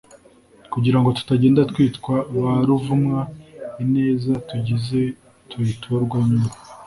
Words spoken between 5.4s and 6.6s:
tuyiturwa nyuma